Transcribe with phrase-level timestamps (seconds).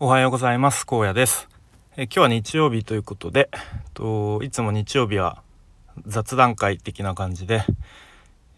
[0.00, 0.86] おはようございます。
[0.86, 1.48] 高野です。
[1.96, 3.48] え今日は日曜日ということで
[3.94, 5.40] といつも日曜日は
[6.04, 7.62] 雑談会的な感じで、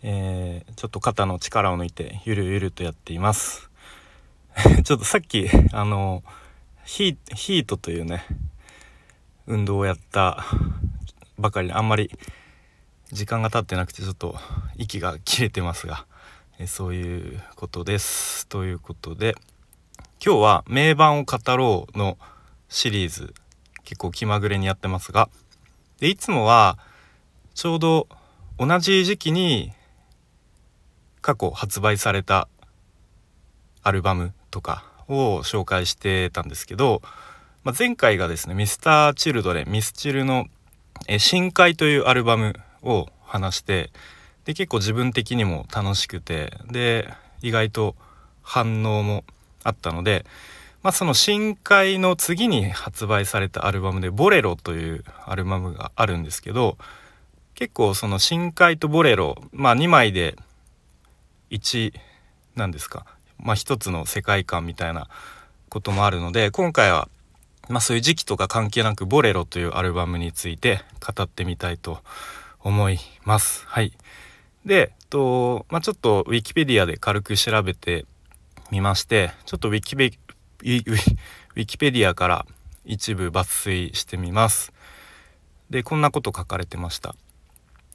[0.02, 3.70] えー、ちょっと肩の力を抜いてゆるゆるとやっています。
[4.82, 6.24] ちょっとさっきあの
[6.86, 8.24] ヒートというね
[9.46, 10.42] 運動をやった
[11.38, 12.10] ばかりであんまり
[13.12, 14.36] 時間が経ってなくてちょっと
[14.76, 16.06] 息が切れてますが
[16.58, 18.46] えそういうことです。
[18.46, 19.36] ということで
[20.24, 22.18] 今日は名盤を語ろうの
[22.68, 23.34] シリーズ
[23.84, 25.28] 結構気まぐれにやってますが。
[26.00, 26.78] でいつもは
[27.54, 28.08] ちょうど
[28.58, 29.72] 同じ時期に
[31.20, 32.48] 過去発売された
[33.82, 37.02] アルバムとかを紹介してたんですけど、
[37.62, 40.46] まあ、前回がですね Mr.Children ミスチルの
[41.18, 43.90] 「深海」というアルバムを話して
[44.44, 47.96] で結構自分的にも楽しくてで意外と
[48.42, 49.24] 反応も
[49.66, 50.24] あったので、
[50.82, 56.78] まあ、その深海の次に発売されたアルバムで「ボレロ」というアルバムがあるんですけど
[57.54, 60.36] 結構その深海とボレロ、まあ、2枚で
[61.50, 61.92] 1
[62.54, 63.04] なんですか、
[63.38, 65.08] まあ、一つの世界観みたいな
[65.68, 67.08] こともあるので今回は、
[67.68, 72.00] まあ、そういう時期とか関係なく「ボレロ」というアルバムについて語ってみたいと
[72.60, 73.64] 思います。
[73.66, 73.92] はい、
[74.64, 78.04] でと、まあ、ちょっとウィキペディアで軽く調べて
[78.70, 82.46] 見ましてちょっとウィキペディアから
[82.84, 84.72] 一部抜粋してみます。
[85.70, 87.14] でこんなこと書かれてました、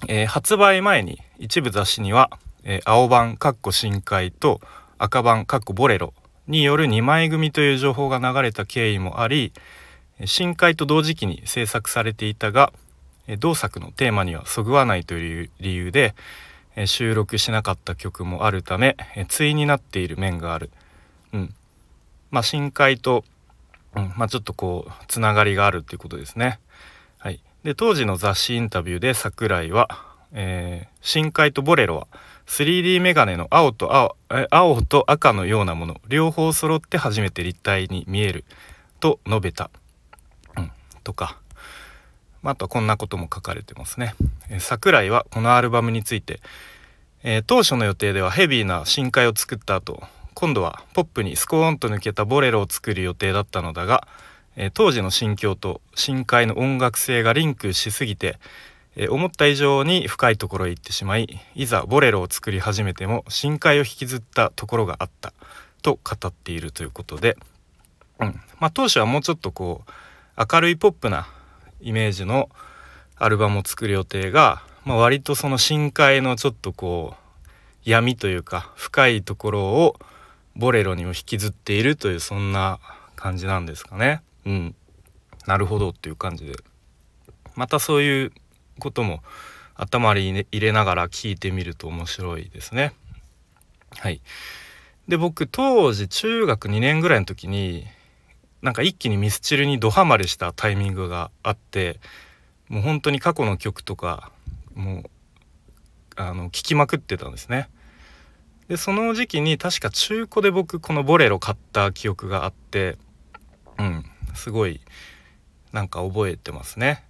[0.08, 2.30] えー、発売前に一部雑誌には、
[2.64, 4.60] えー、青版かっこ深海と
[4.98, 6.14] 赤版かっこボレロ
[6.48, 9.54] による2枚組という情報が流れた経緯もあり
[10.26, 12.74] 深海と同時期に制作されていたが
[13.40, 16.14] 同作のテーマにはそぐわないという理由で
[16.86, 20.70] 収録しなかった曲もあるため、対になっている面がある。
[21.34, 21.54] うん。
[22.30, 23.24] まあ、深海と、
[23.96, 26.60] うん、まあ、ちょっとこう、つながりがあるっていうことですね。
[27.20, 27.42] はい。
[27.64, 29.90] で、当時の雑誌インタビューで桜井は、
[30.34, 32.08] えー、深海とボレロは
[32.48, 34.16] 3D メガネの青と青
[34.50, 38.46] 青と赤のようなもの両方揃って初めて立体に見える
[39.00, 39.70] と述べた、
[40.58, 40.72] うん、
[41.04, 41.38] とか
[42.44, 44.16] あとはこんなことも書かれてますね。
[44.52, 46.42] え、桜井はこのアルバムについて、
[47.24, 50.04] えー、当初の予定ではヘビーな深海を作った後
[50.34, 54.08] 今度はポップにスコーンと抜けたボレロを作る予定だったのだが、
[54.58, 58.38] えー、当時の心境と深海の音楽性がリンクしすぎて、
[58.98, 65.32] え思った以上に深いところへ行ってしまいいざボレロを作り始めても深海を引きずったところがあった
[65.82, 67.38] と語っているということで、
[68.20, 68.42] うん。
[68.60, 71.28] まあ、当初はもうちょっとこう明るいポップな
[71.80, 72.50] イメージの
[73.24, 77.50] アルバムを作る予定が、まあ、割とその深海のちょっとこう
[77.84, 79.96] 闇というか深いところを
[80.56, 82.80] ボレロにも引きずっているというそんな
[83.16, 84.24] 感じなんですかね。
[84.46, 84.76] うん、
[85.46, 86.54] なるほどっていう感じで
[87.56, 88.32] またそういう
[88.80, 89.22] ことも
[89.76, 92.94] 頭に入れながら聞いてみると面白いですね。
[94.00, 94.20] はい、
[95.08, 97.86] で僕当時中学2年ぐらいの時に
[98.64, 102.00] なんか一気にミスチルにドハマりしたタイミングがあって
[102.72, 104.32] もう本当に過去の曲とか
[104.76, 105.04] もう
[106.16, 107.68] あの聴きまくってたんですね。
[108.70, 112.98] でその時期に確か中古で僕この「ボレロ」買った記憶があって
[113.78, 114.06] うん
[114.36, 114.80] すごい
[115.74, 117.04] なんか覚えてますね。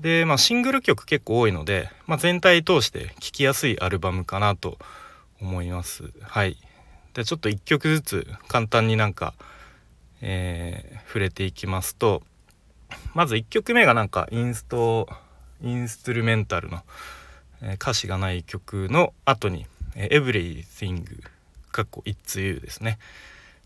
[0.00, 4.76] でまあシングル曲結構多いので、まあ、全体通して聴きやすいアルバムかなと
[5.40, 6.10] 思います。
[6.22, 6.56] はい。
[7.14, 9.34] でちょっと1曲ずつ簡単になんか
[10.22, 12.22] えー、触れていきますと
[13.14, 15.08] まず1曲目がなんかインスト
[15.62, 16.80] インストゥルメンタルの、
[17.62, 21.04] えー、歌詞がない曲の後に「えー、Everything」
[21.70, 22.98] かっこ It's You ですね。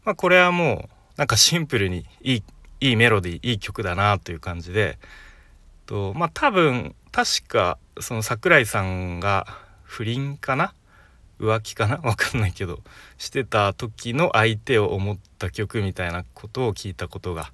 [0.04, 2.42] まあ、これはもうなんかシンプルにいい
[2.80, 4.98] いいメロディーいい曲だなという感じで
[5.86, 9.46] とまあ多分確かその桜井さんが
[9.82, 10.74] 不倫かな？
[11.38, 11.98] 浮気かな？
[11.98, 12.80] 分かんないけど
[13.16, 17.52] してた時の相手を思った曲みたいなことを聞いたことが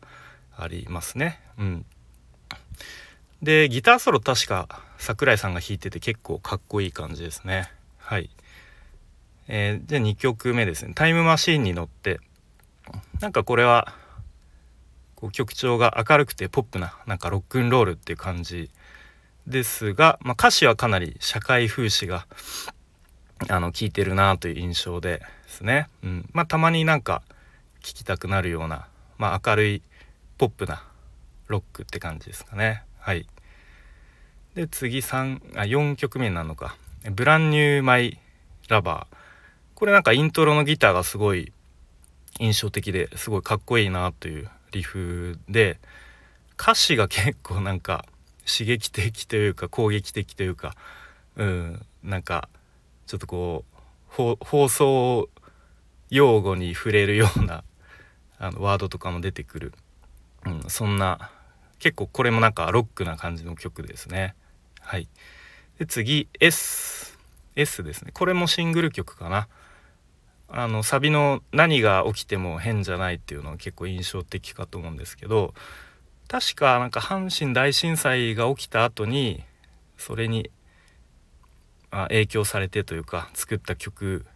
[0.63, 1.41] ありますね。
[1.59, 1.87] うん、
[3.43, 7.71] でギターソロ確か桜井さんが弾いてて結構かっこいい感じですね。
[7.99, 8.31] はい。
[9.53, 12.21] えー、じゃあ2曲目ですね「タイムマシーンに乗って
[13.21, 13.93] なんかこれは
[15.17, 18.71] こう曲調が明るくてポップななんかロックンロールっていう感じ
[19.49, 22.27] ですが、まあ、歌詞はかなり社会風刺が
[23.49, 25.89] あの聞いてるなという印象ですね。
[26.05, 27.23] うん、まあたまになんか
[27.81, 28.87] 聴きたくなるような、
[29.19, 29.83] まあ、明るい
[30.41, 30.83] ポップな
[31.49, 32.85] ロックって感じですかね。
[32.99, 33.27] はい。
[34.55, 36.79] で次3あ4曲目になるのか
[37.13, 38.19] 「ブランニューマイ
[38.69, 39.17] ラバー」
[39.77, 41.53] これなんかイントロのギターがすごい
[42.39, 45.79] 印象的ですごいかっこいいなというリフで
[46.59, 48.07] 歌詞が結構なんか
[48.47, 50.75] 刺激的というか攻撃的というか
[51.37, 52.49] うんなんか
[53.07, 53.67] ちょっとこ
[54.19, 55.29] う放送
[56.09, 57.63] 用語に触れるような
[58.39, 59.75] あのワードとかも出てくる、
[60.47, 61.31] うん、そんな
[61.79, 64.35] 結構これもなんかロックな感じの曲ですね。
[64.81, 65.09] はい、
[65.79, 67.19] で次 S,
[67.57, 69.49] S ですねこれもシングル曲かな。
[70.53, 75.55] あのサビの「何が起きても変じゃない」っていうのは結構印象的かと思うんですけど
[76.27, 79.45] 確かなんか阪神大震災が起きた後に
[79.97, 80.51] それに
[81.91, 84.27] 影響されてというか作った曲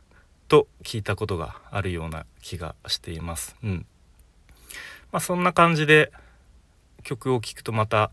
[0.46, 3.56] と聞いたことがあるような気がしています。
[3.64, 3.86] うん
[5.14, 6.10] まあ、そんな感じで
[7.04, 8.10] 曲を聴くとまた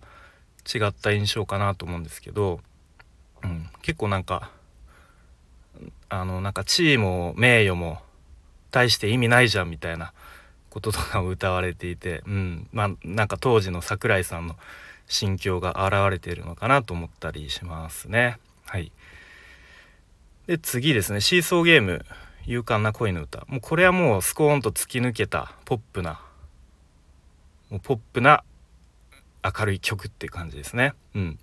[0.72, 2.60] 違った印象かなと思うんですけど、
[3.44, 4.52] うん、結構なんか
[6.10, 8.04] あのなんか地位も名誉も
[8.70, 10.14] 大して意味ないじゃんみたいな
[10.70, 14.56] こととかを歌われていて、うん、まあなんか当時の桜井さんの
[15.08, 18.38] 心境が現れているのかなと思ったりしますね。
[18.68, 18.92] はい、
[20.46, 21.20] で次ですね。
[21.20, 22.06] シーソーゲーム
[22.46, 26.22] 「勇敢な恋の歌」もうこれはもうスコーンと突き抜けたポップな
[27.72, 28.44] もうポップな
[29.44, 30.94] 明るい曲っていう感じですね。
[31.16, 31.40] うん、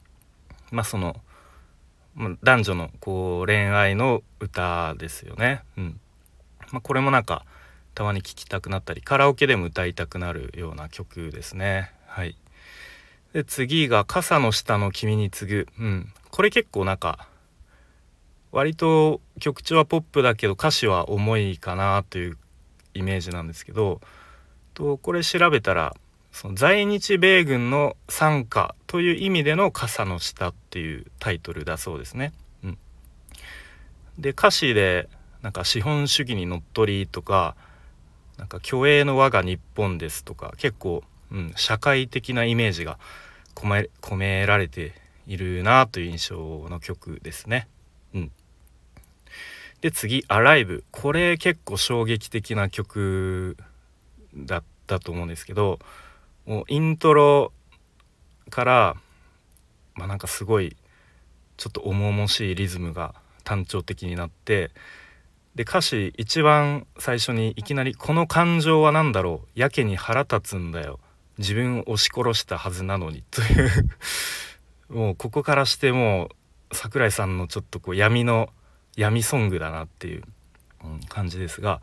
[0.70, 1.16] まあその
[2.42, 5.62] 男女のこう恋愛の歌ですよね。
[5.76, 6.00] うん
[6.70, 7.44] まあ、これもなんか
[7.94, 11.92] たまに聴きたくなったりカラオケでも歌いたくなるような曲ですね。
[12.06, 12.36] はい、
[13.32, 17.26] で次が「傘の下の君に次ぐ」うん、これ結構なんか
[18.52, 22.38] 割と曲調はポップだけど歌詞は重いかなという
[22.94, 24.00] イメージなんですけど
[24.75, 25.94] とこれ調べたら
[26.40, 32.32] その在日米軍の傘下という意味での傘の下っていうタイトルだそうですね。
[32.62, 32.79] うん、
[34.20, 35.08] で歌詞で
[35.43, 37.56] なんか資本主義にのっとりとか
[38.37, 41.02] なんか虚栄の我が日本ですとか結構、
[41.32, 43.00] うん、社会的なイメージが
[43.56, 44.93] 込め込められて
[45.26, 47.67] いるなという印象の曲ですね。
[48.14, 48.32] うん、
[49.81, 53.56] で次「アライブ」これ結構衝撃的な曲
[54.37, 55.81] だったと思うんですけど
[56.48, 57.52] もうイントロ
[58.48, 58.96] から
[59.94, 60.78] まあなんかすごい
[61.58, 63.14] ちょっと重々しいリズムが
[63.44, 64.70] 単調的になって
[65.54, 71.00] で歌詞一番最初にいきなり「この感情は何だろうやけに腹立つんだよ。
[71.36, 73.70] 自分を押し殺したはずなのに」という。
[74.88, 76.30] もうここからしても
[76.70, 78.48] う桜井さんのちょっとこう闇の
[78.96, 80.22] 闇ソングだなっていう、
[81.10, 81.82] 感じですが、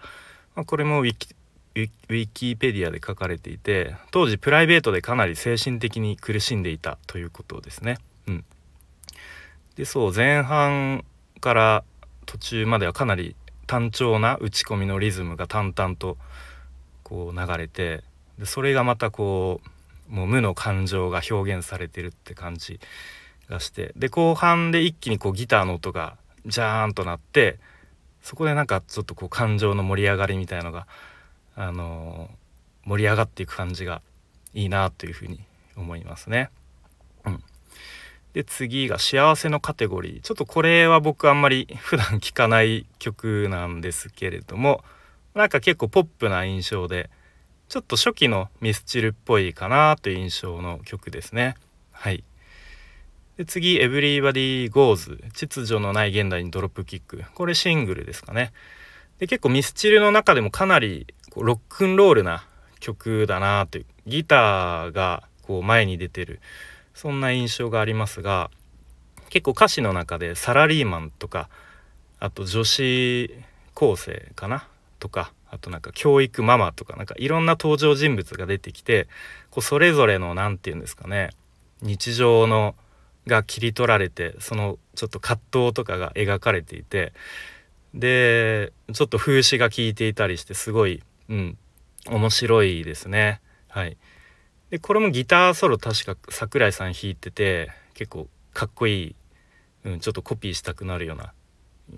[0.55, 1.35] まあ、これもウィキ
[1.75, 7.97] ウィキペディアで書かれていて当時プライベートでかなり精神的に苦しんでいたということですね。
[8.27, 8.45] うん、
[9.75, 11.03] でそう前半
[11.41, 11.83] から
[12.25, 13.35] 途中まではかなり
[13.67, 16.17] 単調な打ち込みのリズムが淡々と
[17.03, 18.03] こう流れて
[18.39, 19.61] でそれがまたこ
[20.09, 22.79] うもう無の感情が表現されてるって感じ
[23.49, 27.59] がしてで後半で一気にこうギターの音がジャーンとなって
[28.21, 30.87] そこでなんかちょっとこう感情の盛り上がりみたいのが
[31.55, 32.29] あの
[32.85, 34.01] 盛り上がっていく感じが
[34.53, 35.39] いいなというふうに
[35.75, 36.49] 思いますね。
[37.25, 37.43] うん、
[38.33, 44.83] で次が幸せのカテゴリーちょっとこれは僕あんまり普段聴かない曲なんですけれども
[45.33, 47.09] なんか結構ポップな印象で
[47.67, 51.55] ちょっと初期のミスチルっぽいかなという印象の曲ですね。
[51.91, 52.23] はい。
[53.37, 58.53] で次「Everybody Goes」秩序のない現代にドロップキックこれシングルですかね。
[59.19, 62.45] で結構ミスチルの中でもかなりこうロックンロールな
[62.79, 66.39] 曲だなというギターがこう前に出てる
[66.93, 68.49] そんな印象がありますが
[69.29, 71.49] 結構歌詞の中でサラリーマンとか
[72.19, 73.33] あと女子
[73.73, 74.67] 高生かな
[74.99, 79.07] とかあとなんか教育ママとかなんかいろんな登場人物が出てきて
[79.51, 81.31] こうそれぞれの何て言うんですかね
[81.81, 82.75] 日常の
[83.27, 87.13] が切り取られてそのちょっと葛藤とかが描かれていて
[87.95, 91.57] でちょっと風刺が効いていたりしてすごいうん
[92.07, 93.41] 面白いですね。
[93.69, 93.97] はい。
[94.69, 99.15] でこれもギターソロ確か桜井さん弾いてて結構かっこいい、
[99.85, 101.33] うん、ちょっとコピーしたくなるような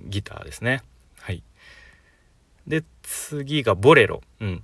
[0.05, 0.81] ギターですね。
[1.19, 1.43] はい。
[2.67, 4.21] で次がボレロ。
[4.39, 4.63] うん。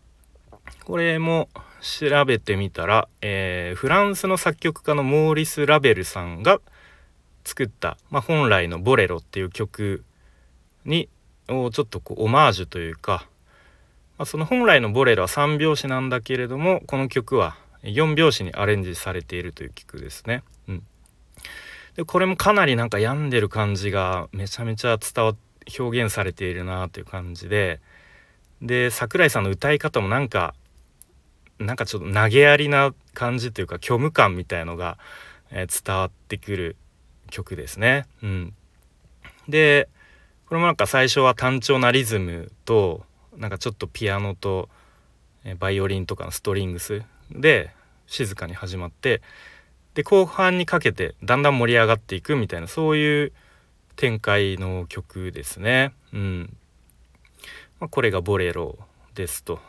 [0.86, 1.50] これも
[1.82, 6.62] 調べてみたら、えー、フランスの作曲家のモーリス・ラベルさんが
[7.44, 10.06] 作った、まあ、本来の「ボレロ」っていう曲
[10.86, 11.10] に
[11.50, 13.28] をちょっとこうオマージュというか
[14.18, 20.44] まあ、その本来のボレロは3拍子なんだけれどもこの曲は4拍子にアレンジされているという曲ですね。
[20.68, 20.84] うん、
[21.96, 25.36] でこれもかなりなんか病んでる感じがめちゃめちゃ伝わ
[25.80, 27.82] 表現されているなという感じで
[28.62, 30.54] で桜井さんの歌い方もなんか
[31.60, 34.98] なんかちょっと投げやりな感じというか虚無感みたいのが、
[35.52, 36.76] えー、伝わってくる
[37.30, 38.06] 曲ですね。
[38.22, 38.54] うん、
[39.50, 39.90] で
[40.54, 43.02] これもなんか最初は単調なリズムと
[43.36, 44.70] なんかちょっとピアノと
[45.58, 47.72] バイオリンとかのストリングスで
[48.06, 49.24] 静かに始まって
[49.96, 53.34] で後半にかけてだんだん盛り上がっていくみたいなそういう
[53.96, 55.92] 展開の曲ですね。
[56.14, 56.56] うん
[57.80, 58.78] まあ、これが「ボレロ」
[59.16, 59.60] ですと。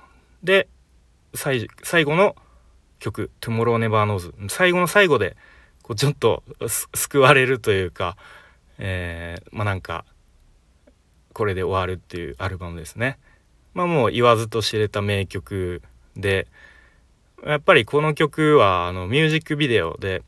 [0.43, 0.69] で
[1.33, 1.67] 最
[2.05, 2.37] 後の
[2.99, 5.35] 曲「Tomorrow Never Knows」最後の最後で
[5.81, 6.43] こうちょっと
[6.95, 8.19] 救われるというか、
[8.77, 10.05] えー、まあなんか
[11.35, 13.19] これで終わるっていうアルバムですね。
[13.75, 15.83] まあもう言わずと知れた名曲
[16.17, 16.47] で
[17.45, 20.23] やっぱりこの曲はあのミュージックビデオで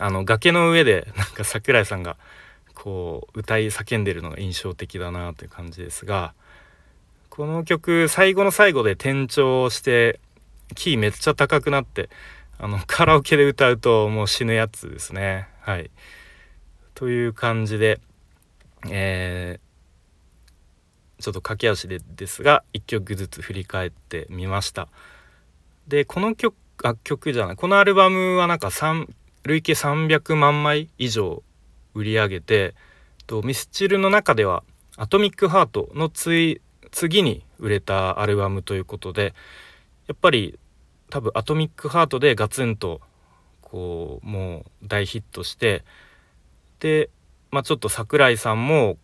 [0.00, 2.16] あの崖の上でなんか桜井さんが
[2.74, 6.34] こう歌い叫んでるのが印象的だなという感じですが
[7.28, 10.18] この曲最後の最後で転調して
[10.74, 12.08] キーめっちゃ高くなって
[12.58, 15.90] あのカラオケで歌うともう死ぬやつですねはい
[16.94, 18.00] という感じで
[18.90, 19.73] えー、
[21.24, 24.88] ちょっと駆け足でですが1曲ずつ振り返ってみました。
[25.88, 27.56] でこの曲あ曲じゃない。
[27.56, 29.08] このアルバムはなんか3
[29.44, 31.42] 累計300万枚以上
[31.94, 32.74] 売り上げて
[33.26, 34.64] とミスチルの中では
[34.98, 36.60] 「アトミック・ハート」の次
[37.22, 39.32] に売れたアルバムということで
[40.06, 40.58] やっぱり
[41.08, 43.00] 多分「アトミック・ハート」でガツンと
[43.62, 45.84] こうもう大ヒットして
[46.80, 47.08] で、
[47.50, 48.98] まあ、ちょっと桜井さんも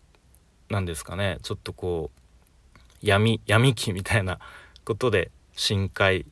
[0.71, 2.19] 何ですかねちょっとこう
[3.01, 4.39] 闇闇期みたいな
[4.85, 6.25] ことで深海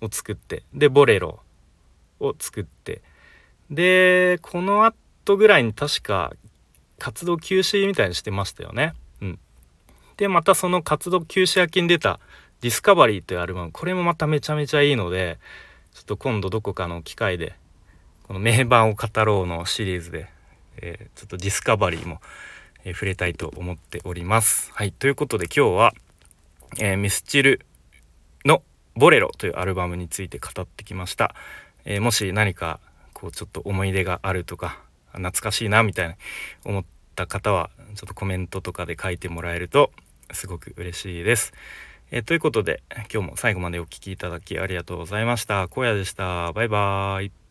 [0.00, 1.40] を作ってで BOLERO
[2.20, 3.02] を作って
[3.70, 6.32] でこの後ぐらいに確か
[6.98, 8.94] 活動休止みたいにしてましたよね。
[9.20, 9.38] うん、
[10.16, 15.38] でまたその活動休止明けに出た「DISCOVERY」というアルバムこれもまためちゃめちゃいいので
[15.92, 17.56] ちょっと今度どこかの機会で
[18.24, 20.30] この名盤を語ろうのシリーズで、
[20.78, 22.20] えー、ちょっと DISCOVERY も、
[22.84, 24.70] え、触れたいと思っております。
[24.74, 25.94] はいということで今日は、
[26.78, 27.64] えー、ミスチル
[28.44, 28.62] の
[28.94, 31.34] 「ボレロ」というアルバムについて語ってきました。
[31.84, 32.80] えもし何か
[33.12, 34.80] こうちょっと思い出があるとか
[35.12, 36.16] 懐かしいなみたいな
[36.64, 39.92] 思った方はちょっとコメントとかで書いてもらえると
[40.32, 41.52] すごく嬉しいです。
[42.10, 45.62] えー、ということで今日も最後までお聴きいただきありがとうございました。
[45.62, 46.52] 荒野でした。
[46.52, 47.43] バイバーイ。